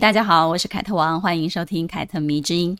[0.00, 2.74] 大家好，我是凯特王，欢迎收听凯特迷之音。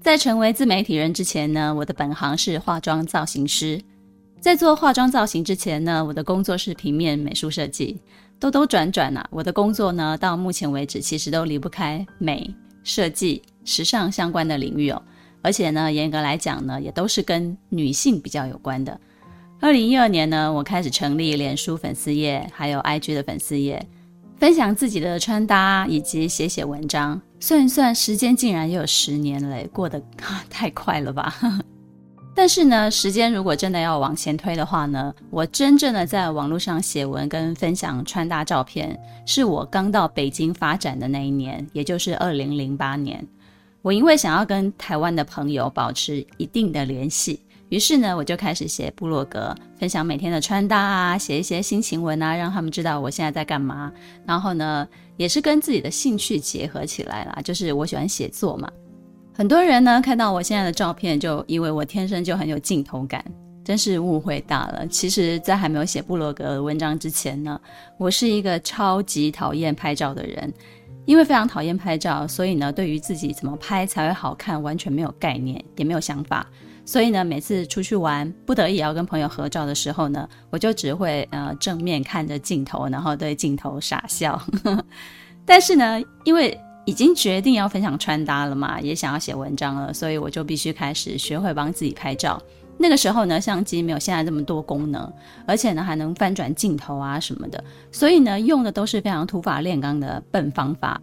[0.00, 3.82] 在成为自媒体人之前呢，我的本行是化妆造型师。
[4.38, 8.00] 在做化妆造型之前呢，我的工作是平面美术设计。
[8.38, 15.02] 兜兜转转啊，我的工作呢，到目前为止其实都离不开美、设计、时尚相关的领域哦。
[15.42, 19.00] 而且呢，严格来讲呢，也都是跟女性比较有关的。
[19.60, 23.84] 二零一二年呢，我开始成立脸书粉丝页，还有 IG 的粉丝页。
[24.36, 30.00] 分享自己的穿搭，以及写写文章，算一算时间竟然也有十年了，过得
[30.48, 31.34] 太快了吧？
[32.36, 43.26] 但是呢，时间如果真的要往前推的话呢，我真正的在网络上写文跟分享穿搭照片，是我刚到北京发展的那一年，也就是二零零八年。
[43.82, 47.40] 我因为想要跟台湾的朋友保持一定的联系。
[47.68, 53.92] 于是呢，我就开始写部落格，分享每天的穿搭啊，写一些心情文啊，让他们知道我现在在干嘛。
[54.24, 58.70] 然后呢，也是跟自己的兴趣结合起来啦，就是我喜欢写作嘛。
[59.34, 63.24] 很多人呢看到我现在的照片，就以为我天生就很有镜头感，
[63.62, 64.86] 真是误会大了。
[64.86, 67.60] 其实，在还没有写部落格文章之前呢，
[67.98, 70.52] 我是一个超级讨厌拍照的人，
[71.04, 76.46] 因为非常讨厌拍照，所以呢，对于自己怎么拍才会好看，完全没有概念，也没有想法。
[76.88, 84.40] 所以呢，每次出去玩，不得已要跟朋友合照的时候呢，我就只会呃正面看着镜头，然后对镜头傻笑。
[85.44, 92.40] 但是呢，因为已经决定要分享穿搭了嘛，也想要写文章了，所以我就必须开始学会帮自己拍照。
[92.78, 95.12] 那个时候呢，相机没有现在这么多功能，
[95.46, 97.62] 而且呢还能翻转镜头啊什么的，
[97.92, 100.98] 所以呢用的都是非常土法炼钢的笨方法，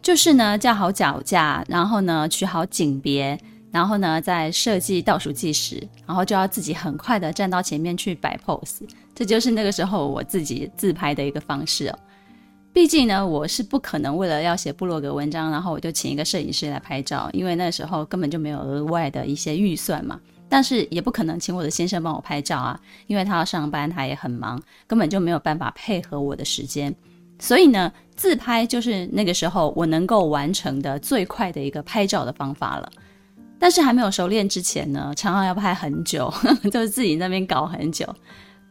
[0.00, 3.36] 就是呢架好脚架，然后呢取好景别。
[3.74, 11.98] 然后呢，在设计倒数计时，然后就要自己很快的站到前面去摆 pose，这就是那个时候我自己自拍的一个方式哦。
[12.72, 20.20] 毕竟呢，我是不可能为了要写部落格文章，然后我就请一个摄影师来拍照，因为那时候根本就没有额外的一些预算嘛。
[20.48, 26.94] 但是也不可能请我的先生帮我拍照啊，因为他要上班，他也很忙，根本就没有办法配合我的时间。
[27.40, 32.88] 所以呢，自拍就是那个时候我能够完成的最快的一个拍照的方法了。
[33.64, 36.30] 但是还没有熟练之前呢，常常要拍很久，
[36.70, 38.06] 就是自己那边搞很久。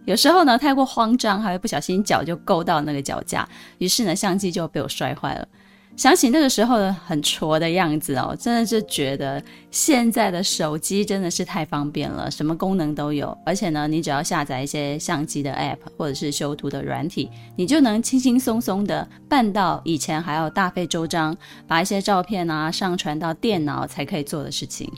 [0.06, 3.50] 有时候呢，太过慌张，还会不小心脚就勾到那个脚架，
[3.80, 5.48] 于是呢，相机就被我摔坏了。
[5.96, 13.38] 想起那个时候的很挫的样子哦，真的是觉得现在的手机真的是太方便了，什么功能都有。
[13.46, 21.38] 而且呢，你只要下载一些相机的 App 或者是修图的软体，你就能轻轻松松的办到以前还要大费周章
[21.68, 24.92] 把一些照片啊上传到电脑才可以做的事情。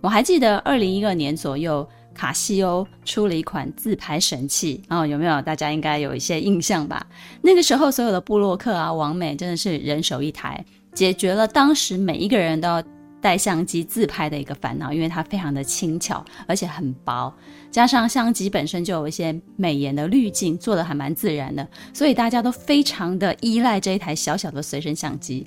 [0.00, 1.86] 我还记得二零一二年左右。
[2.14, 5.40] 卡西欧出了一款自拍神器，哦，有没有？
[5.42, 7.06] 大家应该有一些印象吧？
[7.42, 10.64] 那个时候，所有的布洛克啊、王美真的是人手一台，
[10.94, 12.82] 解决了当时每一个人都要
[13.20, 17.32] 带相机自拍的一个烦恼，因为它非常的轻巧，而且很薄，
[17.70, 25.46] 加上相机本身就有一些美颜的滤镜，做的还蛮自然的，所以大家都非常的依赖这一台小小的随身相机。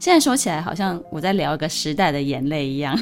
[0.00, 2.98] 现在说起来，好像我在聊一个时代的眼泪一样。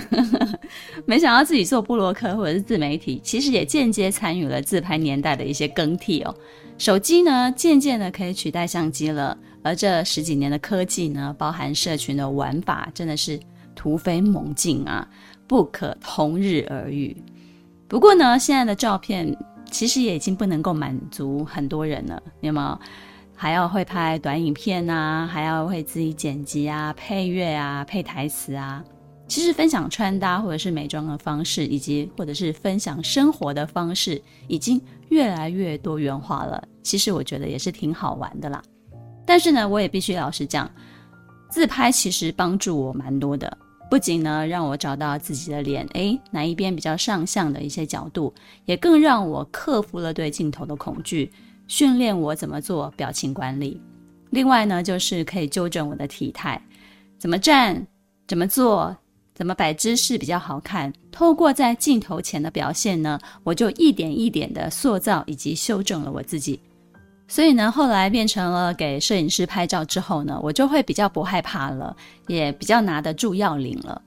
[1.06, 6.34] 没想到自己做部落客或者是自媒体，其实也间接参与了自拍年代的一些更替哦。
[6.76, 13.38] 手机呢，渐渐的可以取代相机了，而这十几年的科技呢，包含社群的玩法，真的是
[13.76, 15.08] 突飞猛进啊，
[15.46, 17.16] 不可同日而语。
[17.86, 19.36] 不过呢，现在的照片
[19.70, 22.80] 其实也已经不能够满足很多人了，有没有？
[23.40, 28.82] 还要会拍短影片啊，还要会自己剪辑啊、配乐啊、配台词啊。
[29.28, 36.60] 其实分享穿搭或者是美妆的方式，以及或者是分享生活的方式，已经越来越多元化了。
[36.82, 38.60] 其实我觉得也是挺好玩的啦。
[39.24, 40.68] 但是呢，我也必须老实讲，
[41.48, 43.56] 自拍其实帮助我蛮多的。
[43.88, 51.30] 不仅呢让我找到自己的脸，诶，哪一边比较上相的一些角度，也更让我克服了对镜头的恐惧。
[51.68, 53.80] 训练我怎么做表情管理，
[54.30, 56.60] 另外呢，就是可以纠正我的体态，
[57.18, 57.86] 怎么站，
[58.26, 58.96] 怎么坐，
[59.34, 60.92] 怎么摆姿势比较好看。
[61.12, 66.58] 透过在镜头前的表现呢，我就一点一点的塑造以及修正了我自己。
[67.28, 71.94] 所以呢，后来变成了给摄影师拍照之后呢，我就会比较不害怕了，
[72.28, 74.00] 也比较拿得住要领了。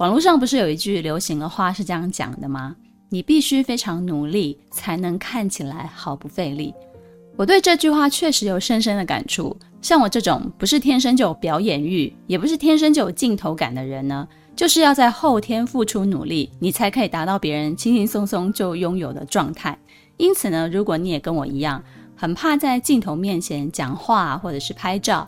[0.00, 2.74] 网络上不是有一句流行的话是这样讲的吗？
[3.10, 6.74] 你必须非常努力，才能看起来毫不费力。
[7.38, 9.56] 我对这句话确实有深深的感触。
[9.80, 14.26] 像我这种不是天生就有表演欲，也不是天生就有镜头感的人呢，
[14.56, 19.78] 就是要在后天付出努力，你才可以达到别人轻轻松松就拥有的状态。
[20.16, 21.80] 因此呢，如果你也跟我一样，
[22.16, 25.24] 很怕在镜头面前讲话或者是拍照，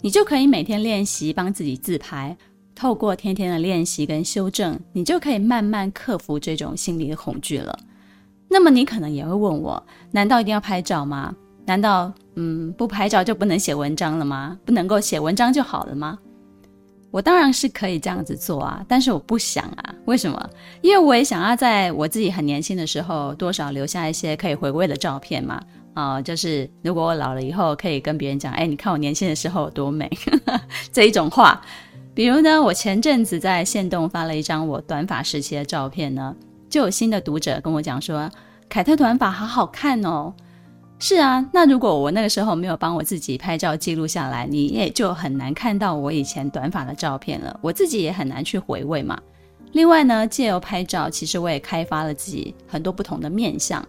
[0.00, 2.36] 你就可以每天练习帮自己自拍。
[2.76, 7.76] 透过天天的练习跟修正，你就可以慢慢克服这种心理的恐惧了。
[8.48, 11.34] 那么你可能也会问我，难道一定要拍照吗？
[11.68, 14.58] 难道嗯，不拍照就不能写文章了吗？
[14.64, 16.18] 不能够写文章就好了吗？
[17.10, 19.94] 我当然是可以这样子做啊，但是我不想啊。
[20.06, 20.50] 为什么？
[20.80, 25.62] 因为我也想要在我自己很年轻的时候，多少留下一些可以回味的照片嘛。
[25.92, 30.10] 啊、就是如果我老了以后，可以跟别人讲，哎，你看我年轻的时候有多美，
[30.90, 31.60] 这一种话。
[32.14, 36.34] 比如呢，我前阵子在限动发了一张我短发时期的照片呢，
[36.70, 38.30] 就有新的读者跟我讲说，
[38.70, 40.32] 凯特短发好好看哦。
[40.98, 47.58] 是啊，那如果我那个时候没有帮我自己拍照记录下来，你也就很难看到我以前短发的照片了。
[47.62, 49.20] 我自己也很难去回味嘛。
[49.72, 53.86] 另外呢，借由拍照，其实我也开发了自己很多不同的面相。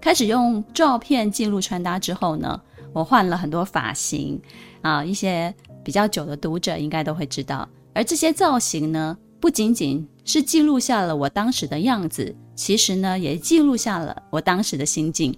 [0.00, 2.60] 开始用照片记录穿搭之后呢，
[2.92, 4.40] 我换了很多发型
[4.82, 5.54] 啊，一些。
[5.82, 15.34] 比较久的读者应该都会知道，而这些造型呢，不仅仅是记录下了我当时的样子，其实呢，也记录下了我当时的心境。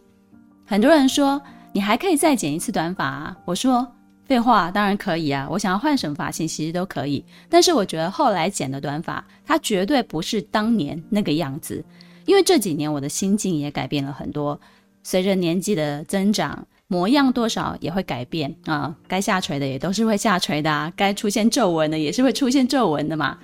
[0.72, 1.38] 很多人说，
[1.74, 3.86] 你还可以再剪一次短发啊，我说
[4.24, 7.22] 废话，当然可以啊，我想要换什么发型其实都可以。
[7.50, 11.84] 但是我觉得后来剪的短发，它绝对不是当年那个样子，
[12.24, 14.58] 因为这几年我的心境也改变了很多，
[15.02, 16.66] 随着年纪的增长。
[16.86, 23.36] 模样多少也会改变啊，该下垂的也都是会下垂的啊，该出现皱纹的也是会出现皱纹的嘛。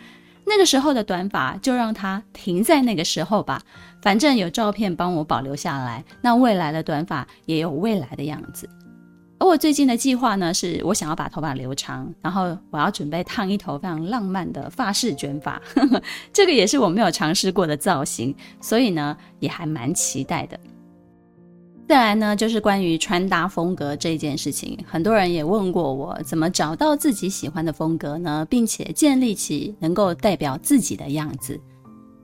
[0.46, 3.60] 那个时候的短发就让它停在那个时候吧，
[4.00, 8.68] 反正有照片帮我保留下来，那未来的短发也有未来的样子。
[9.40, 15.62] 而我最近的计划呢，是我想要把头发留长，然后我要准备烫一头非常浪漫的法式卷发，
[16.32, 20.58] 这个也是我没有尝试过的造型，所以呢，也还蛮期待的。
[21.88, 28.44] 再来呢，就是关于穿搭风格这件事情，很多人也问过我，怎么找到自己喜欢的风格呢？
[28.50, 31.58] 并且建立起能够代表自己的样子。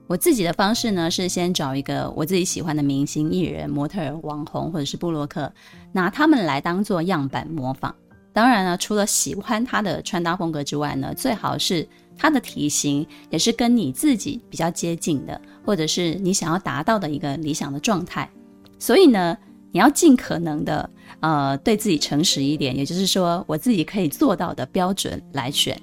[0.07, 5.51] 我自己的方式呢，是先找一个我自己喜欢的明星、艺人、模特、网红或者是布洛克，
[5.91, 7.93] 拿他们来当做样板模仿。
[8.31, 11.87] 当然呢，除了喜欢他的穿搭风格之外呢，最好是
[12.17, 18.29] 他的体型也是跟你自己比较接近的，或者是你想要达到的一个理想的状态。
[18.77, 19.35] 所以呢，
[19.71, 20.87] 你要尽可能的，
[21.21, 25.81] 呃，对自己诚实一点，也就是说，我自己可以做到的标准来选。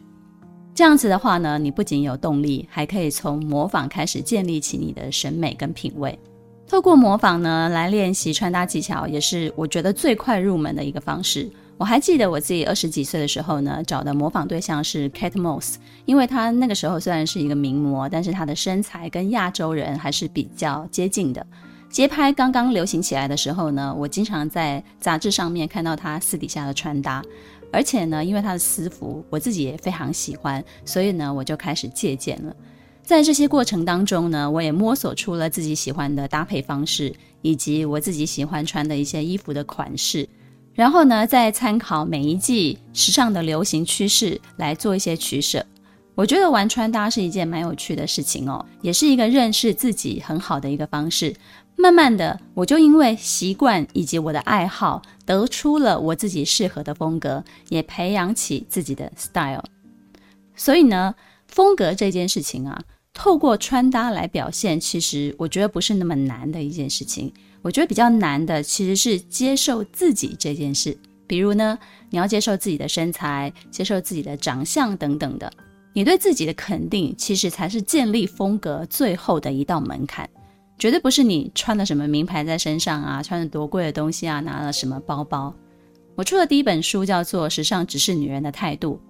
[0.74, 6.18] 这样子的话呢，你不仅有动力，还可以从模仿开始建立起你的审美跟品味。
[6.66, 11.46] 透过模仿呢，来练习穿搭技巧，也是我觉得最快入门的一个方式。
[11.76, 15.74] 我还记得我自己二十几岁的时候呢，找的模仿对象是 Kate Moss，
[16.06, 21.46] 因为她那个时候虽然是一个名模，但是她的身材跟亚洲人还是比较接近的。
[21.90, 27.22] 街拍刚刚流行起来的时候呢，我经常在杂志上面看到他私底下的穿搭，
[27.72, 32.54] 而且呢，因为他的私服我自己也非常喜欢，所以呢，我就开始借鉴了。
[33.02, 40.28] 在这些过程当中呢，我也摸索出了自己喜欢的搭配方式，以及我自己喜欢穿的一些衣服的款式，
[40.74, 45.66] 然后呢，再参考每一季时尚的流行趋势来做一些取舍。
[46.14, 51.34] 我觉得玩穿搭是一件蛮有趣的事情哦，也是一个认识自己很好的一个方式。
[51.82, 59.64] 慢慢的，我就因为习惯以及我的爱好，得出了我自己适合的风格，也培养起自己的 style。
[60.54, 61.12] 所以呢，
[61.48, 62.80] 风格这件事情啊，
[63.12, 67.32] 透过穿搭来表现，其实我觉得不是那么难的一件事情。
[67.62, 70.96] 我觉得比较难的其实是接受自己这件事。
[71.26, 71.76] 比如呢，
[72.10, 75.52] 你要接受自己的身材，接受自己的长相等等的，
[75.92, 80.30] 你对自己的肯定，其实才是建立风格最后的一道门槛。
[80.82, 85.54] 绝对不是你穿了什么名牌在身上啊，穿了多贵的东西啊，拿了什么包包。
[86.16, 89.00] 我出的第一本书叫做《时尚只是女人的态度》，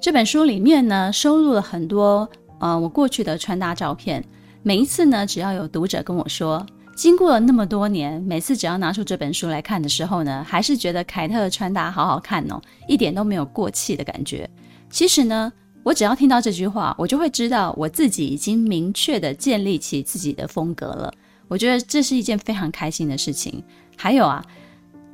[0.00, 2.26] 这本书里面呢，收录了很多
[2.58, 4.24] 呃我过去的穿搭照片。
[4.62, 6.64] 每一次呢，只要有读者跟我说，
[6.96, 12.58] 经过了那么多年，每次只要拿出这本书来看的时候呢，还是觉得凯特的穿搭好好看哦，
[12.88, 14.48] 一点都没有过气的感觉。
[14.88, 15.52] 其实呢。
[15.82, 21.12] 我只要听到这句话，我就会知道我自己已经明确地建立起自己的风格了。
[21.48, 23.62] 我觉得这是一件非常开心的事情。
[23.96, 24.44] 还有啊，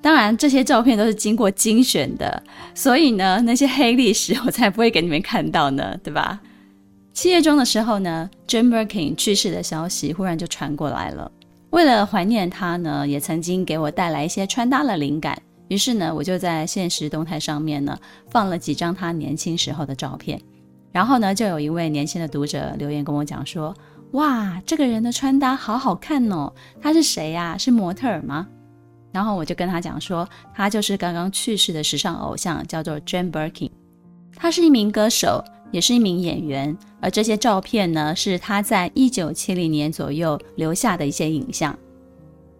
[0.02, 2.42] 当然这些照片都是经过精选的，
[2.74, 6.40] 所以呢，那些黑历史我才不会给你们看到呢，对吧？
[7.12, 11.30] 七月中的时候呢，Jane Birkin 去世的消息忽然就传过来了。
[11.70, 15.40] 为了怀念他呢，也曾经给我带来一些穿搭的灵感。
[15.68, 17.98] 于是呢，我就在现实动态上面呢
[18.30, 20.40] 放了几张他年轻时候的照片。
[20.92, 23.74] 然后呢，就有一位年轻的读者留言跟我讲说
[24.12, 27.56] ：“哇，这个人的穿搭好好看哦，他是谁呀？
[27.58, 28.46] 是模特儿吗？”
[29.12, 33.70] 然后我就跟他讲说，他就是刚刚去世的时尚偶像，叫做 Jane Birkin。
[34.34, 36.76] 他是一名歌手，也是一名演员。
[37.00, 41.74] 而这些照片呢，是他在一九七零年左右留下的一些影像。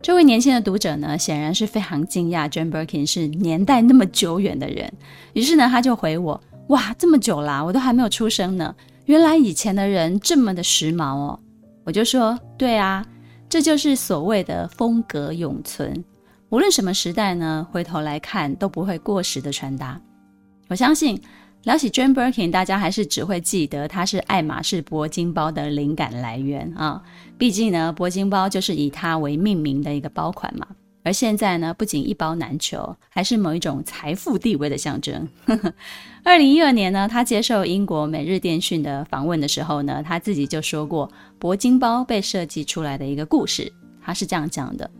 [0.00, 4.90] 这位年轻的读者呢，显然是非常惊讶，Jane Birkin 是年代那么久远的人。
[5.35, 8.75] 于是呢，他就回我：“哇，这么久啦，我都还没有出生呢。
[9.04, 11.40] 原来以前的人这么的时髦哦。”
[11.85, 13.06] 我就说：“对啊，
[13.49, 16.04] 这就是所谓的风格永存。
[16.49, 20.00] 无论什么时代呢，回头来看都不会过时的穿搭。
[20.68, 21.20] 我相信。”
[21.66, 27.02] 聊起 Jane Birkin，大家还是只会记得它是爱马仕铂金包的灵感来源啊。
[27.37, 30.64] 毕竟呢，铂金包就是以它为命名的一个包款嘛。
[31.06, 35.28] 而现在呢，不仅一包难求，还是某一种财富地位的象征。
[36.25, 41.08] 二零一二年呢，他接受英国《每日电讯》的访问的时候呢，他自己就说过
[41.38, 43.72] 铂金包被设计出来的一个故事。
[44.02, 44.90] 他是这样讲的。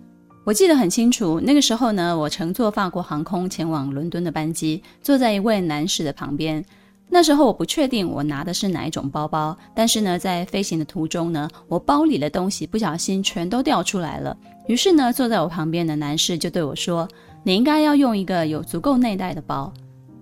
[0.45, 6.65] 我记得很清楚，那个时候呢，我乘坐法国航空前往伦敦的班机，坐在一位男士的旁边。
[7.09, 14.37] 那时候我不确定我拿的是哪一种包包，但是呢，在飞行的途中呢，我包里的东西不小心全都掉出来了。
[14.67, 17.09] 于是呢，坐在我旁边的男士就对我说
[17.45, 19.73] ：“你应该要用一个有足够内袋的包。”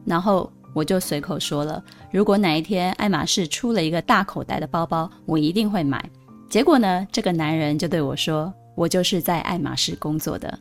[0.04, 6.08] 然后我就随口说了：“如果哪一天爱马仕出了一个大口袋的包包，我一定会买。”
[6.50, 8.52] 结果呢，这个男人就对我说。
[8.76, 10.58] 我就是在爱马仕工作的。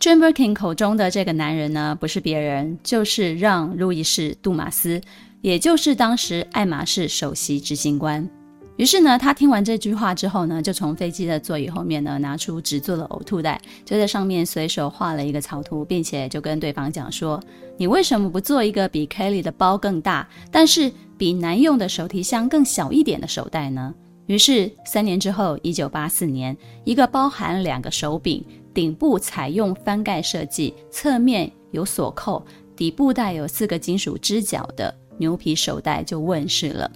[0.00, 5.00] ”Jim Birkin 口中的这个男人呢，不是别人，就是让·路易士·杜马斯，
[5.40, 8.28] 也就是当时爱马仕首席执行官。
[8.76, 17.42] 于是呢，他听完这句话之后呢，就从飞机的座椅后面呢，拿出纸做的呕吐袋，就在上面随手画了一个草图，并且就跟对方讲说
[17.76, 23.92] ：“你为什么不做一个比 Kelly 的包更大，但是比男用的手提箱更小一点的手袋呢？”
[24.26, 36.90] 于是三年之后，一九八四年，一个包含两个手柄、顶部采用翻盖设计、侧面有锁扣、底部带有四个金属支脚的牛皮手袋就问世了。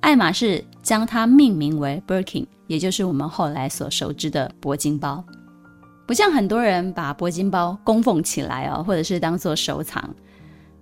[0.00, 5.24] 爱马仕将它命名为 Birkin，也就是我们后来所熟知的铂金包。
[6.06, 10.14] 不像很多人把铂金包供奉起来哦，或者是当做收藏。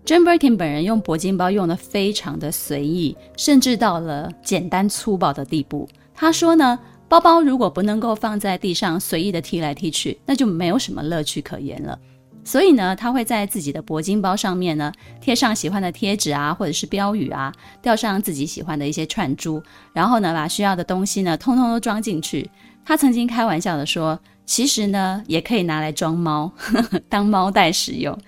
[0.06, 5.86] John Birkin 本人用铂金包用的非常的随意，甚至到了简单粗暴的地步。
[6.14, 6.78] 他说呢，
[7.08, 11.98] 包包如果不能够放在地上随意的踢来踢去，那就没有什么乐趣可言了。
[12.48, 14.90] 所以呢，他会在自己的铂金包上面呢
[15.20, 17.52] 贴上喜欢的贴纸啊，或者是标语啊，
[17.82, 19.62] 吊上自己喜欢的一些串珠，
[19.92, 22.50] 然后呢，把需要的东西呢通通都装进去。
[22.86, 28.18] 他曾经开玩笑的说，其实呢也可以拿来装猫，呵呵，当猫袋使用。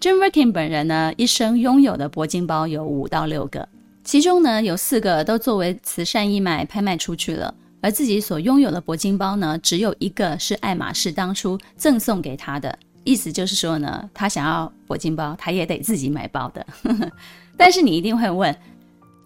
[0.00, 3.68] Jane Birkin 本人呢，一生拥有的铂金包有五到六个，
[4.02, 16.66] 其中呢有四个都作为慈善义卖拍卖出去了，而自己所拥有的铂金包呢，只有一个是爱马仕当初赠送给他的，意思就是说呢，他想要铂金包，他也得自己买包的。
[17.56, 18.56] 但是你一定会问，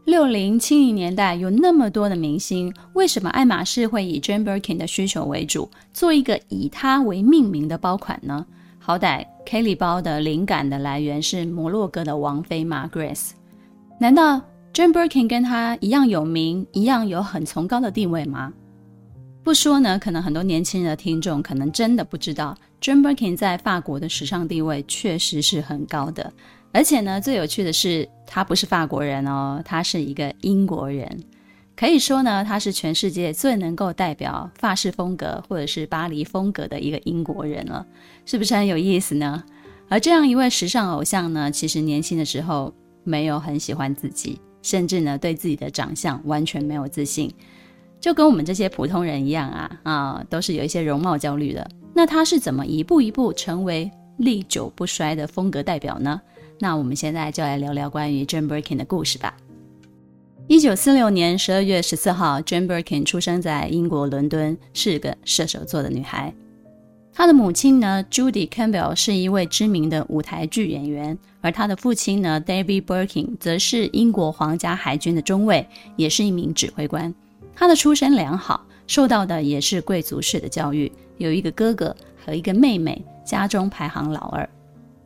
[0.05, 8.45] 六零七零年代有那么多的明星，为什么爱马仕会以 Jane Birkin 的需求为主，做一个以他为命名的包款呢？
[8.79, 13.35] 好歹 Kelly 包的灵感的来源是摩洛哥的王妃玛格丽斯，
[14.01, 14.41] 难道
[14.73, 18.53] Jane Birkin 跟她一样有名，一样有很崇高的地位吗？
[19.49, 26.31] 不说呢，可能很多年轻人的听众可能真的不知道，Jane Birkin 在法国的时尚地位确实是很高的，
[26.71, 31.09] 而且呢，最有趣的是，他不是法国人哦，他是一个英国人。
[31.75, 37.87] 可以说呢，他是全世界最能够代表法式风格或者是巴黎风格的一个英国人了，
[38.27, 39.43] 是不是很有意思呢？
[39.89, 47.33] 而这样一位时尚偶像呢，其实年轻的时候没有很喜欢自己，甚至呢对自己的长相完全没有自信，
[48.01, 51.69] 就跟我们这些普通人一样啊啊，都是有一些容貌焦虑的。
[51.95, 56.21] 那他是怎么一步一步成为历久不衰的风格代表呢？
[56.61, 59.37] 那我们现在就来聊聊关于 Jane Birkin 的故事吧。
[60.47, 66.33] 一九四六年十二月十四号，Jane Birkin 出生在英国伦敦，是个射手座的女孩。
[67.13, 77.13] 她的母亲呢，Judy Campbell 是一位知名的舞台剧演员，而她的父亲呢，David Birkin 则是英国皇家海军的中尉，也是一名指挥官。
[77.59, 84.49] 她的出身良好，受到的也是贵族式的教育，有一个哥哥和一个妹妹，家中排行老二。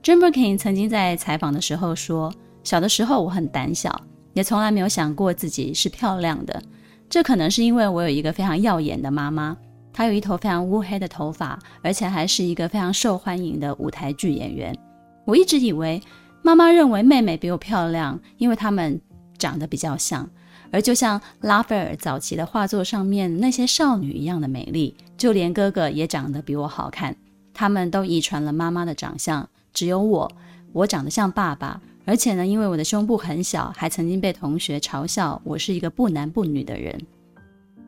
[0.02, 2.30] Jane Birkin 曾经在采访的时候说
[2.62, 3.99] ：“小的时候我很胆小。”
[4.35, 6.62] 也从来没有想过自己是漂亮的。
[7.09, 9.56] 这可能是因为我有一个非常耀眼的妈妈，
[9.90, 14.76] 她有一头非常乌黑的头发，而且还是一个非常受欢迎的舞台剧演员。
[15.25, 16.02] 我一直以为
[16.42, 19.00] 妈妈认为妹妹比我漂亮，因为她们
[19.38, 20.28] 长得比较像。
[20.73, 27.14] 而就像拉斐尔早期的画作上面那些少女一样的美丽，就连哥哥也长得比我好看。
[27.55, 30.33] 他们都遗传了妈妈的长相，只有我，
[30.73, 31.81] 我长得像爸爸。
[32.05, 37.00] 而且呢，因为我的胸部很小，还曾经被同学嘲笑我是一个不男不女的人。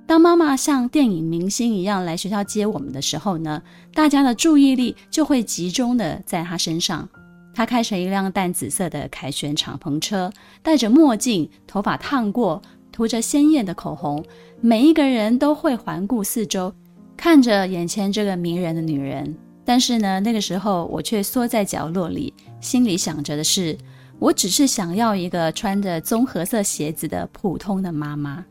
[0.07, 3.63] 当妈妈像电影明星一样来学校接我们的时候呢，
[3.95, 7.09] 大家的注意力就会集中的在她身上。
[7.55, 10.31] 她开着一辆淡紫色的凯旋敞篷车，
[10.63, 12.61] 戴着墨镜，头发烫过，
[12.95, 14.25] 涂着鲜艳的口红。
[14.61, 16.73] 每一个人都会环顾四周，
[17.17, 19.37] 看着眼前这个迷人的女人。
[19.65, 23.77] 但是呢，那个时候我却缩在角落里，心里想着的是。
[24.21, 28.45] 我只是想要一个穿着棕褐色鞋子的普通的妈妈。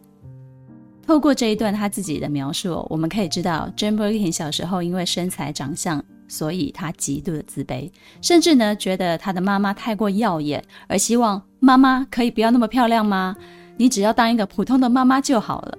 [1.07, 7.89] 透过这一段他自己的描述，我们可以知道，Jane Birkin 小时候因为身材长相，所以他极度的自卑，
[8.21, 13.35] 甚至呢觉得他的妈妈太过耀眼，而希望妈妈可以不要那么漂亮吗？
[13.77, 15.77] 你只要当一个普通的妈妈就好了。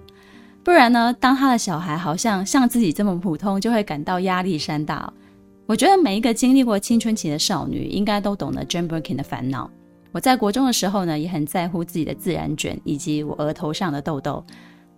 [0.63, 5.13] 不然呢，当他的小孩好像像自己这么普通，就会感到压力山大。
[5.67, 9.71] 我觉得每一个经历过青春期的少女，应该都懂得 Jane Birkin 的烦恼。
[10.13, 14.45] 我在国中的时候呢，也很在乎自己的自然卷以及我额头上的痘痘，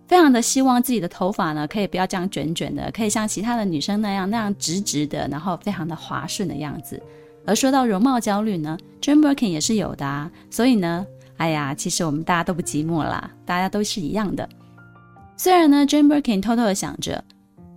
[0.07, 7.01] 非常的希望自己的头发呢，可以不要这样卷卷的，可以像其他的女生那样那样直直的，然后非常的滑顺的样子。
[7.45, 10.29] 而说到容貌焦虑呢，Jane Birkin 也是有的啊。
[10.51, 11.05] 所以呢，
[11.37, 14.47] 哎呀，其实我们大家都不寂寞啦，大家都是一样的。
[15.35, 17.23] 虽然呢，Jane Birkin 偷偷的想着。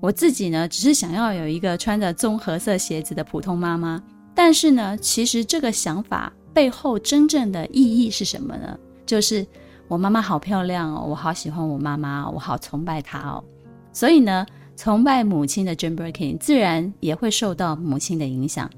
[0.01, 4.03] 我自己呢，只是想要有一个穿着棕褐色鞋子的普通妈妈。
[4.35, 8.79] 但是呢，其实这个想法背后真正的意义是什么呢？
[9.05, 9.47] 就是
[9.89, 13.45] 我妈妈好漂亮哦，我好喜欢我妈妈，我好崇拜她哦。
[13.93, 18.71] 所以呢，崇拜母亲的 Jane Birkin 自然也会受到母亲的影响。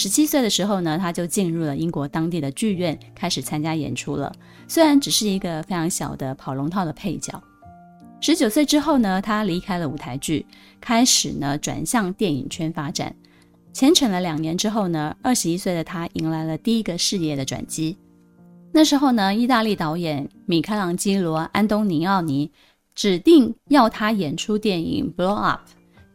[0.00, 4.32] 十七岁的时候呢，他就进入了英国当地的剧院，开始参加演出了。
[4.68, 7.42] 虽然只是一个非常小的跑龙套的配角。
[8.20, 10.46] 十九岁之后呢，他离开了舞台剧，
[10.80, 13.12] 开始呢转向电影圈发展。
[13.72, 17.96] 前程了两年之后呢，二十一岁的他迎来了第一个事业的转机。
[18.70, 22.52] 那时候呢，意大利导演米开朗基罗·安东尼奥尼
[22.94, 25.62] 指定要他演出电影《Blow Up》。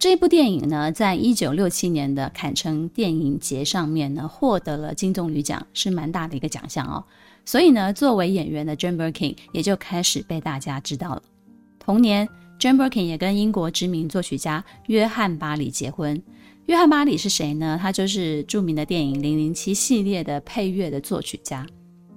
[0.03, 7.01] 这部电影呢，在一九六七年的坎城电影节上面呢，获得了金棕榈奖，是蛮大的一个奖项哦。
[7.45, 11.23] 所以呢，作为演员的 j a n Birkin 也就开始被大家知道了。
[11.79, 12.27] 同年
[12.59, 16.21] j a n Birkin 也跟英国知名作曲家约翰·巴里结婚。
[16.65, 17.79] 约翰·巴里是谁呢？
[17.81, 21.65] 他就是著名的电影《零零七》系列的配乐的作曲家。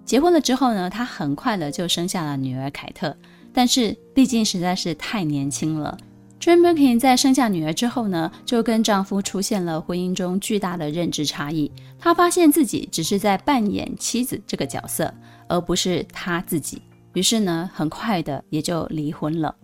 [0.05, 3.17] 结婚了之后呢，他很快的就生下了女儿凯特。
[3.53, 5.97] 但是毕竟实在是太年轻了
[6.41, 11.71] ，Jane Birkin 在生下女儿之后呢，就跟丈夫出现了婚姻中巨大的认知差异。
[11.99, 15.13] 她发现自己只是在扮演妻子这个角色，
[15.49, 16.81] 而不是她自己。
[17.15, 19.55] 于是呢，很快的也就离婚了。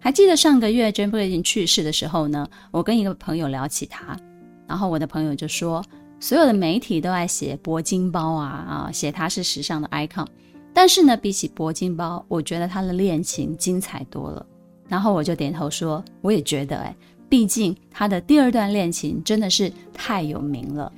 [0.00, 4.16] 还记得上个月 Jane Birkin 去世的时候呢，我跟一个朋友聊起他，
[4.66, 5.82] 然后我的朋友就说，
[6.20, 10.26] 所有的媒体都爱写铂金包啊啊，写他是时尚的 icon，
[10.74, 14.44] 但是呢，比起铂金包，我觉得他的恋情精彩多了。
[14.88, 16.94] 然后我就点头说，我也觉得哎，
[17.28, 20.92] 毕竟他的第二段恋情真的是太有名了。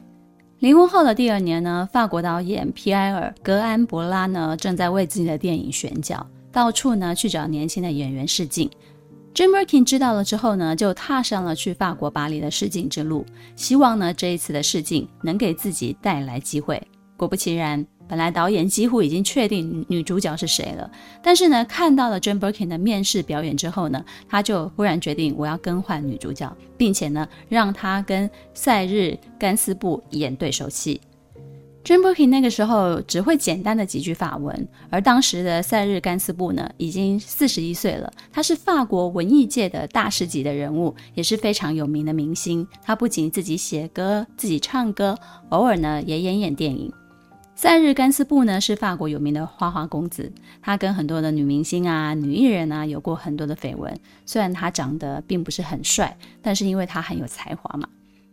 [0.61, 8.71] 离婚后的第二年呢，法国导演皮埃尔·格安博拉呢正在为自己的电影选角，到处呢去找年轻的演员试镜。
[9.35, 16.83] jamerkin 知道了之后呢，就踏上了去法国巴黎的试镜之路，希望呢这一次的试镜能给自己带来机会。
[17.19, 17.87] 果不其然。
[18.09, 20.91] 本来导演几乎已经确定女主角是谁了，
[21.23, 31.01] 但是呢，看到了 Jane Birkin 的面试表演之后呢，他就忽然决定我要更换女主角，并且呢，让她跟赛日甘斯布演对手戏。
[31.85, 42.67] Jane Birkin 那个时候只会简单的几句法文，而当时的赛日甘斯布呢，已经四十一岁了，他是法国文艺界的大师级的人物，也是非常有名的明星。
[42.83, 45.17] 他不仅自己写歌、自己唱歌，
[45.51, 46.93] 偶尔呢也演演电影。
[47.57, 53.99] 赛日甘斯布呢是法国有名的花花公子，他跟很多的女明星啊、女艺人啊有过很多的绯闻。
[54.27, 57.89] 虽然他长得并不是很帅，但是因为他很有才华嘛。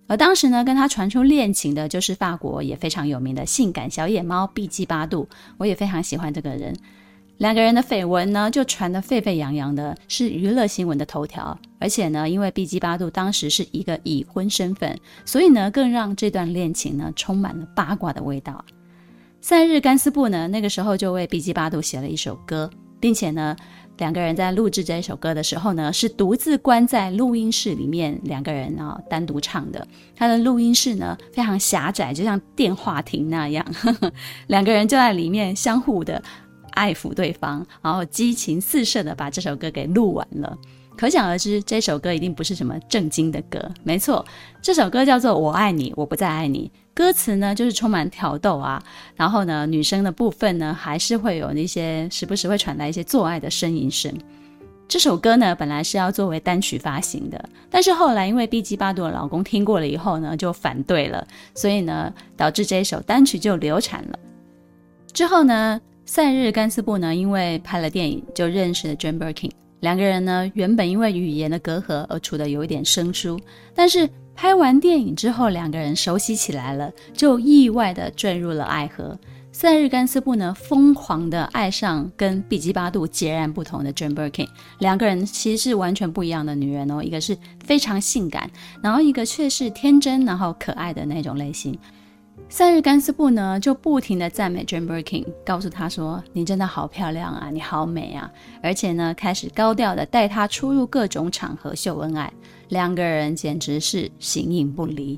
[0.08, 6.76] 而当时呢，跟他传出恋情的就是法国也非常有名的性感小野猫碧姬八度，我也非常喜欢这个人。
[7.38, 11.58] 两个人的绯闻呢就传得沸沸扬扬的，是娱乐新闻的头条。
[11.80, 18.64] 而且呢，因为碧姬八度当时是一个已婚身份，所以呢更让这段恋情呢充满了八卦的味道。
[19.44, 23.54] 赛日甘斯布呢，那个时候就为比基巴杜写了一首歌，并且呢，
[23.98, 29.86] 两个人在录制这首歌的时候呢，是独自关在录音室里面，两个人啊、哦、单独唱的。
[30.16, 34.10] 他的录音室呢非常狭窄，就像电话亭那样，呵 呵
[34.48, 36.24] 两个人就在里面相互的
[36.72, 40.58] 爱抚对方，然后激情四射的把这首歌给录完了。
[40.96, 43.60] 可想而知，这首歌一定不是什么正经的歌。
[43.84, 44.26] 没错，
[44.62, 46.72] 这首歌叫做《我爱你，我不再爱你》。
[46.94, 48.82] 歌词呢，就是充满挑逗啊。
[49.16, 54.14] 然后呢，女生的部分呢，还是会有那些时不时会传来一些做爱的呻吟声。
[54.88, 61.26] 这首歌呢，本来是要作为单曲发行的，但是后来因为毕基巴杜的老公听过了以后呢，就反对了，
[61.56, 64.20] 所以呢，导致这一首单曲就流产了。
[65.12, 69.50] 之后呢，赛日甘斯布呢，因为拍了电影，就认识了 Jane Birkin。
[69.80, 73.40] 两个人呢，原本因为语言的隔阂而处得有一点生疏，
[73.74, 79.18] 但是拍完电影之后，两个人熟悉起来了，就意外地坠入了爱河。
[79.52, 84.48] 塞日甘斯布呢，疯狂地爱上跟比基巴杜截然不同的 j a n Birkin，
[84.80, 88.50] 两个人其实是完全不一样的女人哦，一个是非常性感，
[88.82, 91.78] 然后一个却是天真然后可爱的那种类型。
[92.50, 98.30] 塞日甘斯布呢，就不停地赞美 j a n Birkin，告诉她说：“你真的好漂亮啊，你好美啊！”
[98.64, 102.34] 而且呢，开始高调的带她出入各种场合秀恩爱，
[102.74, 105.18] 两个人简直是形影不离。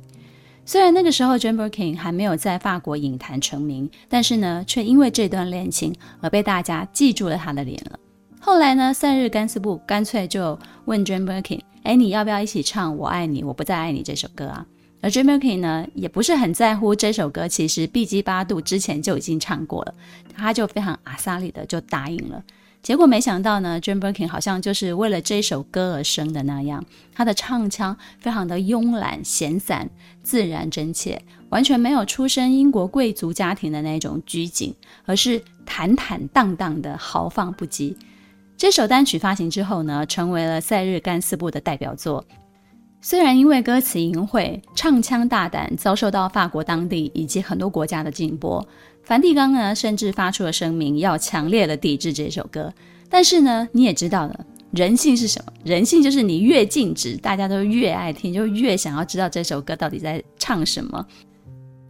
[0.66, 8.00] 虽然那个时候 Jane Birkin 还没有在法国影坛成名，但是呢，却因为这段恋情而被大家记住了他的脸了。
[8.40, 14.66] 后来呢，赛日甘斯布干脆就问 Jane Birkin：“ 哎，你要不要一起唱《我爱你，我不再爱你》这首歌啊？”
[15.02, 19.94] 而 Jane Birkin 呢，也不是很在乎这首歌，其实 B G 八度之前就已经唱过了，
[20.36, 22.44] 他就非常阿萨里的就答应了。
[22.86, 29.90] 结果没想到呢，Jane Birkin 好像就是为了这首歌而生的那样，他的唱腔非常的慵懒闲散、
[30.22, 31.20] 自然真切，
[31.50, 34.72] 完全没有出身英国贵族家庭的那种拘谨，
[35.08, 37.96] 而是坦坦荡荡的豪放不羁。
[38.56, 42.24] 这首单曲发行之后呢，成为了赛日甘斯布的代表作。
[43.02, 48.68] 虽然因为歌词淫秽、唱腔大胆，遭受到法国当地以及很多国家的禁播，
[49.06, 52.74] 梵蒂冈呢甚至发出了声明，要强烈的抵制这首歌。
[53.08, 55.54] 但是呢，你也知道的，人性是什么？
[55.64, 61.06] 人性就是你越禁止，大家都越爱听，就越想要知道这首歌到底在唱什么。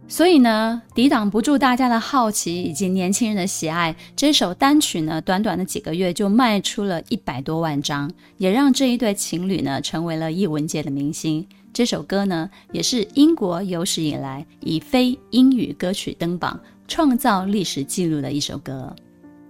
[0.08, 11.44] 所以呢，抵挡不住大家的好奇以及年轻人的喜爱，这首单曲呢，短短的几个月就卖出了一百多万张，也让这一对情侣呢成为了艺文界的明星。
[11.72, 18.94] 这首歌呢，也是英国有史以来以非英语歌曲登榜，创造历史记录的一首歌。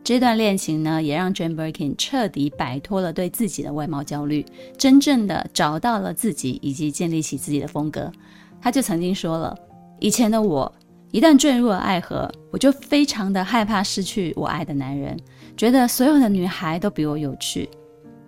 [0.03, 4.46] 这段恋情呢，也让 Jane Birkin 彻底摆脱了对自己的外貌焦虑，
[4.79, 8.11] 真正的找到了自己，以及建立起自己的风格。
[8.61, 9.57] 他就曾经说了。
[9.99, 10.72] 以前的我，
[11.11, 15.18] 一旦坠入了爱河，我就非常的害怕失去我爱的男人，
[15.57, 17.68] 觉得所有的女孩都比我有趣。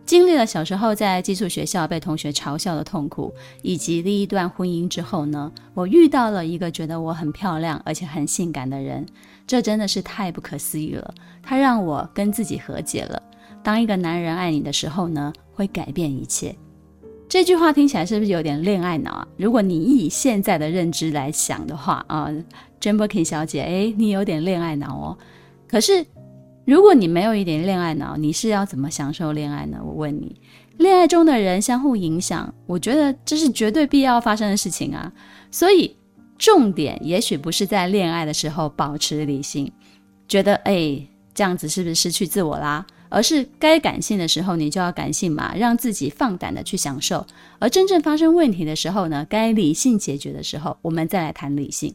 [0.09, 9.05] 经历了小时候在寄宿学校被同学嘲笑的痛苦，以及第一段婚姻之后呢，我遇到了一个觉得我很漂亮而且很性感的人，
[9.47, 11.13] 这真的是太不可思议了。
[11.43, 13.23] 他让我跟自己和解了。
[13.63, 16.57] 当一个男人爱你的时候呢，会改变一切。
[17.29, 19.29] 这句话听起来是不是有点恋爱脑啊？
[19.37, 22.31] 如果你以现在的认知来想的话啊
[22.81, 25.19] ，Jane Birkin 小姐，哎，你有点恋爱脑哦。
[25.69, 26.07] 可是，
[26.69, 29.79] 如果你没有一点恋爱脑，你是要怎么享受恋爱呢？
[29.83, 30.37] 我问你，
[30.77, 35.11] 恋爱中的人相互影响，我觉得这是绝对必要发生的事情啊。
[35.51, 35.97] 所以，
[36.37, 39.73] 重点也许不是在恋爱的时候保持理性，
[40.29, 41.01] 觉得哎，
[41.33, 42.87] 这样子是不是失去自我啦？
[43.09, 47.25] 而是该感性的时候，你就要感性嘛，让自己放胆的去享受；
[47.59, 51.95] 而真正发生问题的时候呢，该理性解决的时候，我们再来谈理性。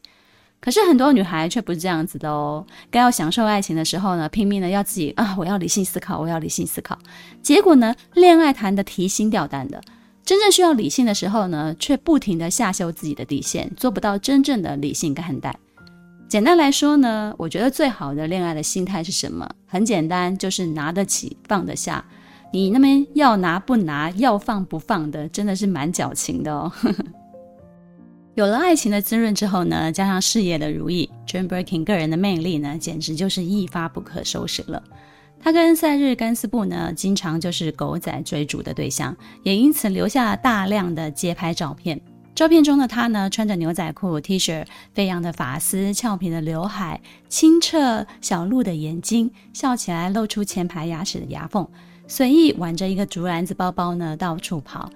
[0.63, 6.97] 可是很多女孩却不是这样子的哦，该要享受爱情的时候呢，拼命的要自己啊，我要理性思考，我要理性思考。
[7.41, 9.81] 结果呢，恋爱谈得提心吊胆的，
[10.23, 15.53] 真正需要理性的时候呢，却不停的下修自己的底线，做不到真正的理性看待。
[16.29, 19.49] 简单来说呢，我觉得最好的恋爱的心态是什么？
[19.67, 22.01] 很简单，就是拿得起放得下。
[22.53, 26.71] 你那边要拿不拿，要放不放的，真的是蛮矫情的哦。
[28.35, 34.81] 有了爱情的滋润之后呢，加上事业的如意，Jane Birkin 个人的魅力呢，简直就是一发不可收拾了。
[35.39, 42.01] 他跟赛日甘斯布呢，经常就是狗仔追逐的对象，也因此留下了大量的街拍照片。
[42.33, 44.65] 照片中的他呢，穿着牛仔裤、T 恤，
[44.95, 51.67] 飞扬的发丝，俏皮的刘海，清澈小鹿的眼睛，笑起来露出前排牙齿的牙缝，
[52.07, 54.89] 随意挽着一个竹篮子包包呢，到处跑。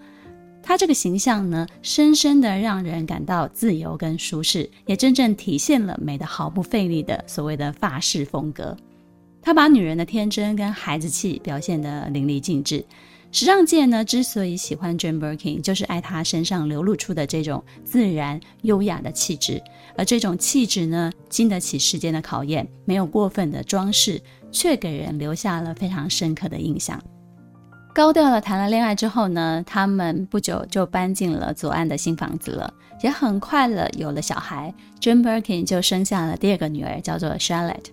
[0.67, 8.75] 她这个形象呢，深深的让人感到自由跟舒适，也真正体现了美的毫不费力的所谓的法式风格。
[9.41, 12.83] 她把女人的天真跟孩子气表现得淋漓尽致。
[13.31, 19.63] 时尚界呢，之所以喜欢 Jane Birkin，就是爱她身上流露出的这种自然优雅的气质。
[19.95, 27.01] 而这种气质呢，经得起时间的考验，没有过分的装饰，却给人留下了非常深刻的印象。
[27.97, 34.71] 高调的谈了恋爱之后呢，他们不久就搬进了左岸的新房子了，也很快了有了小孩。
[35.01, 37.85] Jane Birkin 就生下了第二个女儿，叫做 Charlotte。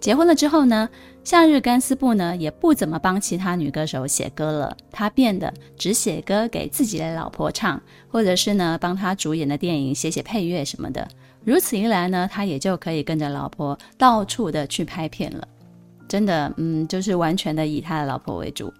[0.00, 0.88] 结婚了之后呢，
[1.22, 11.06] 夏日甘斯布呢也不怎么帮其他女歌手写歌了，他变得只写歌给自己的老婆唱，或者是呢帮他主演的电影写写配乐什么的。
[11.44, 15.46] 如此一来呢，他也就可以跟着老婆到处的去拍片了。
[16.08, 18.74] 真的，嗯，就是完全的以他的老婆为主。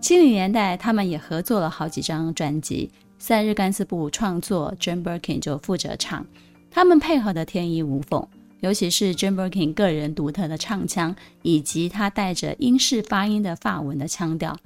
[0.00, 2.90] 七零年代，他们也合作了好几张专辑。
[3.18, 6.24] 塞日甘斯布创作，Jane Birkin 就负责唱，
[6.70, 8.26] 他们配合的天衣无缝。
[8.60, 14.56] 尤其是 Jane Birkin 个人独特的唱腔，以及他带着英式发音的法文的腔调，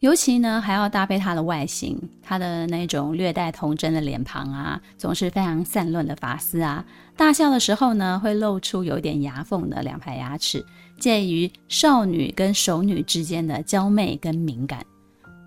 [0.00, 6.84] 尤其呢还要搭配他的外形，他的那种略带童真的脸庞啊，总是非常散乱的发丝啊，
[7.16, 10.64] 大笑的时候呢会露出有点牙缝的两排牙齿。
[10.98, 14.84] 介于少女跟熟女之间的娇媚跟敏感，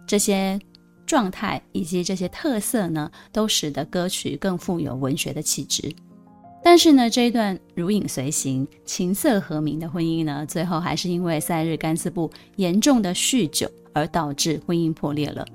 [0.06, 0.60] 这些
[1.08, 5.92] 状态以及这些特色呢，都使得歌曲更富有文学的气质。
[6.62, 15.46] 但是呢，这一段如影随形、琴瑟和鸣的婚姻呢，最后还是因为赛日甘斯布严重的酗酒而导致婚姻破裂了。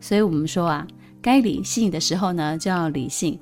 [0.00, 0.86] 所以我们说啊，
[1.20, 3.38] 该理性的时候呢，就要理性。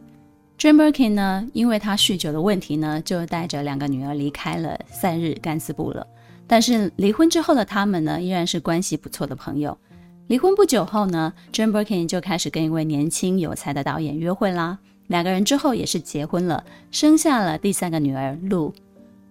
[0.59, 6.07] Jane Birkin 呢，因为他酗酒的问题呢，就带着两个女儿离开了塞日甘斯布了。
[6.47, 9.79] 但是离婚之后的他们呢，依然是关系不错的朋友。
[10.27, 14.79] 离婚不久后呢，Jane Birkin 就开始跟一位年轻有才的导演约会啦。
[15.07, 18.73] 两个人之后也是结婚了，生下了第三个女儿 Lou。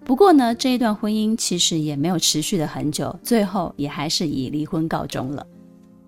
[0.09, 5.45] 不过呢，这一段婚姻其实也没有持续的很久，最后也还是以离婚告终了。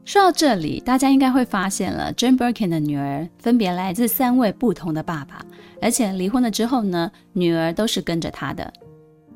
[0.06, 5.46] 说到这里，大家应该会发现了，Jane Birkin 的女儿分别来自三位不同的爸爸，
[5.80, 8.74] 而且离婚了之后呢，女儿都是跟着他的。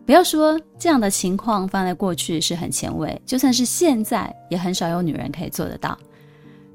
[0.04, 5.96] 不要说这样的情况放在过去是很前卫，就算是现在，也很少有女人可以做得到。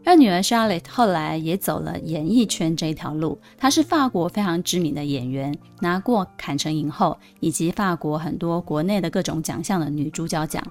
[0.04, 10.66] 而女儿 Charlotte 后来也走了演艺圈这一条路，她是法国非常知名的演员，拿过坎城影后以及法国很多国内的各种奖项的女主角奖。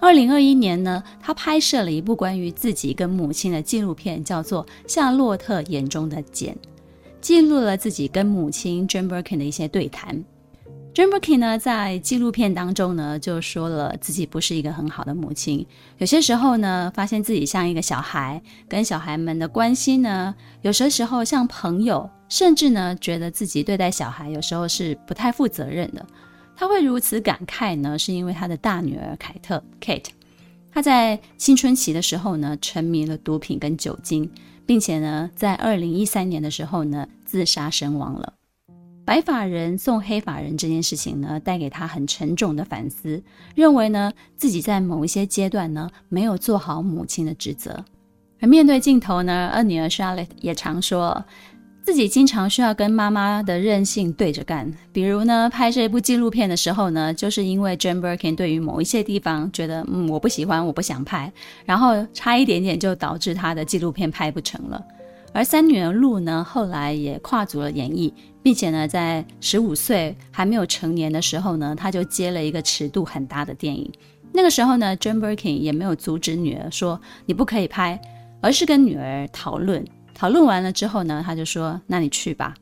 [0.00, 6.54] 二零二一年呢，他拍摄了一部关于自己跟母亲的纪录片，叫做《夏洛特眼中的简》，
[7.20, 10.24] 记录了自己跟母亲 Jane Birkin 的一些对谈。
[10.94, 26.06] Jane Birkin 呢，在纪录片当中呢，就说了自己不是一个很好的母亲，有些时候呢，发现自己像一个小孩，跟小孩们的关系呢，有些时候像朋友，甚至呢，觉得自己对待小孩有时候是不太负责任的。
[26.54, 30.10] 他会如此感慨呢，是因为他的大女儿凯特 （Kate），
[30.70, 34.30] 她在青春期的时候呢，沉迷了毒品跟酒精，
[34.66, 38.34] 并且呢，在二零一三年的时候呢，自杀身亡了。
[39.04, 43.22] 白发人送黑发人这件事情呢，带给他很沉重的反思，
[43.54, 47.84] 认为呢，自己在某一些阶段呢，没有做好母亲的职责。
[48.40, 51.24] 而面对镜头呢，二女儿 Charlotte 也常说。
[51.84, 61.32] 自己经常需要跟妈妈的任性对着干，比如呢，拍这部纪录片的时候呢，就是因为 Jane Birkin 对于某一些地方觉得，嗯，我不喜欢，我不想拍，
[61.64, 64.80] 然后差一点点就导致他的纪录片拍不成了。
[65.32, 73.90] 而三女儿露呢，后来也跨足了演艺，并且呢，在十五岁还没有成年的时候呢，她就接了一个尺度很大的电影。
[74.32, 78.00] 那个时候呢，Jane Birkin 也没有阻止女儿说你不可以拍，
[78.40, 79.84] 而是跟女儿讨论。
[80.14, 82.54] 讨论完了之后呢，他就说：“那你去吧。”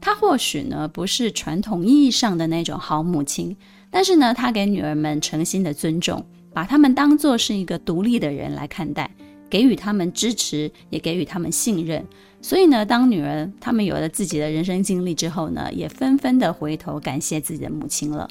[0.00, 3.56] 他或许呢不是传统意义上的那种好母亲，
[3.90, 9.10] 但是呢，他给女儿们诚心的尊重，把他们当作是一个独立的人来看待，
[9.54, 12.04] 给予他们支持，也给予他们信任。
[12.42, 18.28] 所以呢，当女儿他们有了自己的人生经历之后呢，也纷纷的回头感谢自己的母亲了。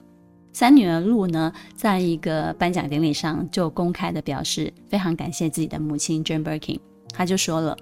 [0.52, 6.78] 三女儿露呢，在一个颁奖典礼上就公开的表示非常感谢自己的母亲 Jane Birkin，
[7.14, 7.78] 她就说了。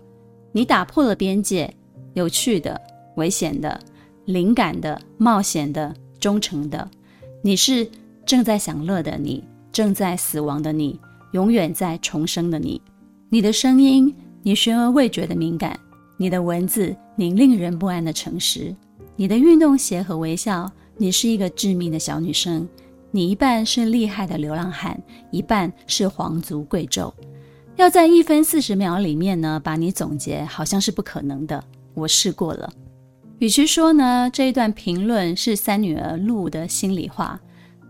[0.51, 1.73] 你打破了边界，
[2.13, 2.79] 有趣的、
[3.15, 3.79] 危险的、
[4.25, 6.87] 灵感的、冒险的、忠诚的。
[7.41, 7.89] 你是
[8.23, 10.99] 正在享乐的你，正在死亡的你，
[11.31, 12.79] 永远在重生的你。
[13.33, 14.13] 你的声音，
[14.43, 15.71] 你悬而未决的敏感；
[16.17, 18.75] 你的文字，你令人不安的诚实；
[19.15, 22.67] 你的运动鞋和微笑，你是一个致命的小女生。
[23.09, 27.09] 你一半是厉害的流浪汉，一半是皇族贵胄。
[27.77, 31.63] 要在一分四十秒里面呢把你总结，好像是不可能的。
[31.93, 32.69] 我试过了。
[33.39, 37.39] 与其说呢这一段评论是三女儿露的心里话，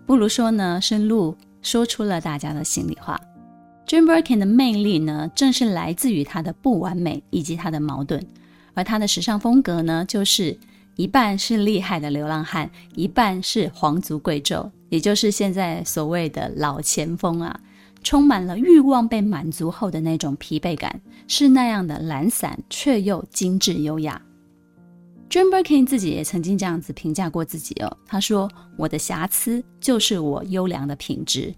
[0.05, 3.19] 不如说呢是露说出了大家的心里话。
[3.91, 8.25] Jane Birkin 的魅力呢，正是来自于她的不完美以及她的矛盾，
[8.73, 10.57] 而她的时尚风格呢，就是
[10.95, 17.59] 一半是厉害的流浪汉，一半是皇族贵胄，也就是现在所谓的老前锋啊，
[18.01, 24.21] 充满了欲望被满足后的那种疲惫感，是那样的懒散却又精致优雅。
[25.29, 28.49] Jane Birkin 自己也曾经这样子评价过自己哦，他说
[28.79, 31.53] ：“我的瑕疵就是我优良的品质。”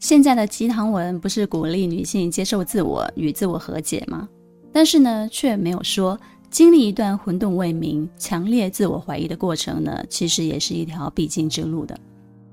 [0.00, 4.28] 现在的鸡汤文不是鼓励女性接受自我与自我和解吗？
[4.72, 6.18] 但是呢，却没有说
[6.50, 11.98] 经历一段混沌未明、强烈自我怀疑的过程呢，其实也是一条必经之路的。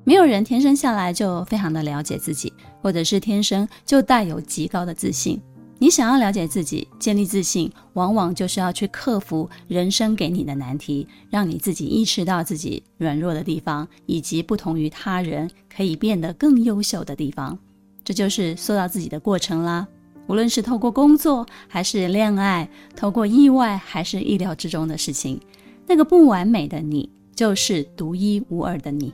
[0.03, 2.51] 没有人天生下来就非常的了解自己，
[2.81, 5.39] 或者是天生就带有极高的自信。
[5.81, 17.57] 你想要了解自己、建立自信，往往就是要去克服人生给你的难题，让你自己意识到自己软弱的地方，以及不同于他人可以变得更优秀的地方。
[18.03, 19.87] 这就是塑造自己的过程啦。
[20.27, 25.41] 无论是透过工作，还是恋爱，透过意外，还是意料之中的事情，
[25.87, 29.11] 那个不完美的你，就是独一无二的你。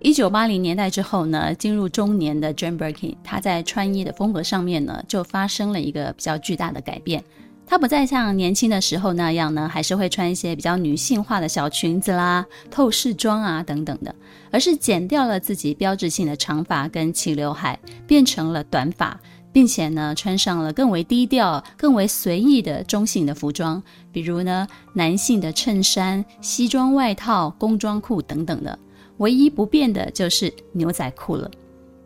[0.00, 7.22] 一九八零年代之后呢，进入中年的 j a n Birkin，她在穿衣的风格上面呢，就发生了一个比较巨大的改变。
[7.66, 14.14] 她不再像年轻的时候那样呢，还是会穿一些比较女性化的小裙子啦、透视装啊等等的，
[14.52, 19.18] 而是剪掉了自己标志性的长发跟齐刘海，变成了短发，
[19.52, 23.82] 并且呢，穿上了更为低调、更为随意的中性的服装，
[24.12, 28.78] 比如呢，男性的衬衫、西装外套、工装裤等等的。
[29.18, 31.50] 唯一不变的就是牛仔裤了。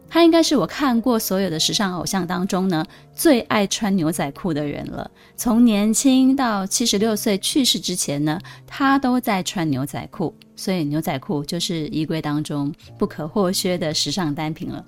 [0.08, 5.10] 他应该是我看过所有的时尚偶像当中呢，最爱穿牛仔裤的人了。
[5.36, 14.84] 从年轻到七十六岁去世之前呢，他都在穿牛仔裤，所以牛仔裤就是衣柜当中不可或缺的时尚单品了。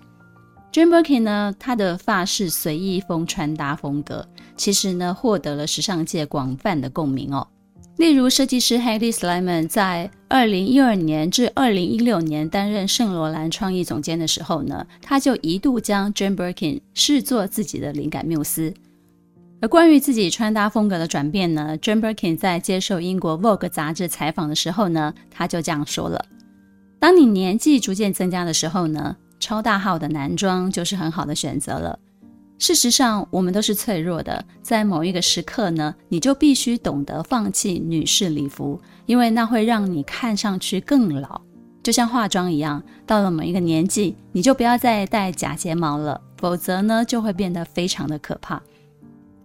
[0.71, 7.49] j i m Birkin 呢，他的发式随意风穿搭风格，其实呢，获得了时尚界广泛的共鸣哦。
[7.97, 18.75] 例如，设计师 Hedi Sliman 在二零一二年至二零一六年担任圣罗兰创意总监的时候呢，他就一度将 Jane Birkin 视作自己的灵感缪斯。
[19.61, 26.27] 而关于自己穿搭风格的转变呢，Jane Birkin 在接受英国 Vogue 杂志采访的时候呢，他就这样说了
[26.99, 31.99] ：“当你年纪逐渐增加的时候呢，超大号的男装就是很好的选择了。”
[32.59, 34.45] 事实上，我们都是脆弱的。
[34.63, 41.41] 在某一个时刻呢，你就必须懂得放弃女士礼服，因为那会让你看上去更老。
[41.83, 48.63] 就像化妆一样，到了某一个年纪，你就不要再戴假睫毛了，否则呢，就会变得非常的可怕。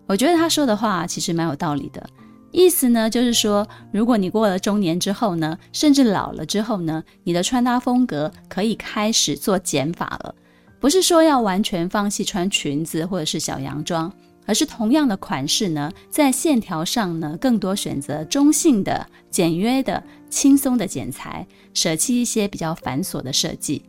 [0.05, 2.07] 我觉得他说的话其实蛮有道理的，
[2.51, 10.33] 意思呢就是说，如果你过了中年之后呢，甚至老了之后呢，你的穿搭风格可以开始做减法了。
[10.79, 14.11] 不是说要完全放弃穿裙子或者是小洋装，
[14.45, 23.83] 而是同样的款式呢，在线条上呢，更多选择中性的、简约的、轻松的剪裁，舍弃一些比较繁琐的设计。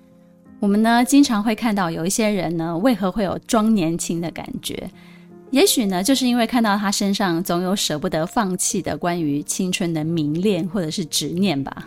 [0.59, 4.91] 我们呢，经常会看到有一些人呢，为何会有装年轻的感觉？
[5.51, 11.87] 也许呢，就是因为看到他身上总有舍不得放弃的关于青春的迷恋或者是执念吧。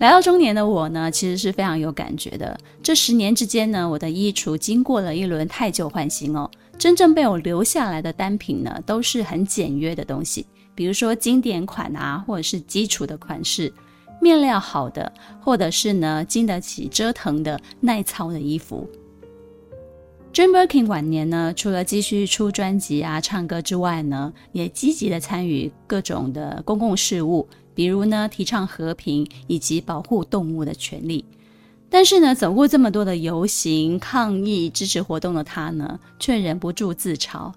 [0.00, 2.58] 来到中年的我呢，其实是非常有感觉的。
[2.82, 6.50] 这十年之间呢，我的衣橱经过了一轮汰旧换新哦。
[6.78, 13.70] 真正被我留下来的单品呢，都是很简约的东西，比如说经典款啊，或者是基础的款式，
[14.22, 18.88] 面料好的，或者是呢经得起折腾的耐操的衣服。
[20.32, 27.46] Jim Birkin 晚年呢，除了继续出专辑啊、唱歌之外呢，也积极的参与各种的公共事务。
[27.74, 31.24] 比如呢，提倡和平以及保护动物的权利，
[31.88, 37.52] 但是呢，走过这么多的游行、抗议、支持活动的他呢，却忍不住自嘲：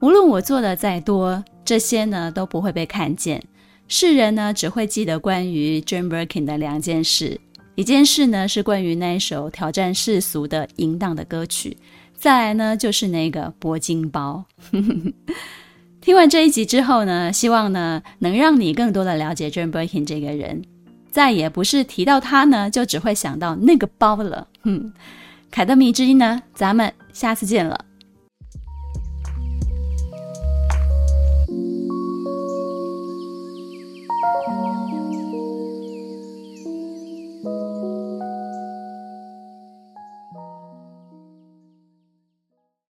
[0.00, 3.42] 无论我做的再多，这些呢都不会被看见。
[3.88, 7.40] 世人呢只会记得关于 j a n Birkin 的两件事，
[7.74, 11.76] 一件事呢是关于那一首挑战世俗的淫荡的歌曲，
[12.14, 14.44] 再来呢就是那个铂金包。
[16.08, 20.62] 听完这一集之后呢，希望呢能让你更多的了解 John Boykin 这个人，
[21.10, 24.48] 再也不是提到他呢就只会想到那个包了。
[24.62, 24.90] 嗯，
[25.50, 27.84] 凯德米之音呢，咱们下次见了。